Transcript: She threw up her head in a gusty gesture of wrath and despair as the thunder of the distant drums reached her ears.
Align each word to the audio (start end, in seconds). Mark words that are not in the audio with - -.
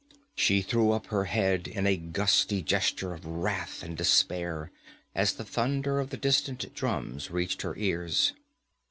She 0.33 0.63
threw 0.63 0.93
up 0.93 1.05
her 1.13 1.25
head 1.25 1.67
in 1.67 1.85
a 1.85 1.95
gusty 1.95 2.63
gesture 2.63 3.13
of 3.13 3.23
wrath 3.23 3.83
and 3.83 3.95
despair 3.95 4.71
as 5.13 5.33
the 5.33 5.45
thunder 5.45 5.99
of 5.99 6.09
the 6.09 6.17
distant 6.17 6.73
drums 6.73 7.29
reached 7.29 7.61
her 7.61 7.75
ears. 7.75 8.33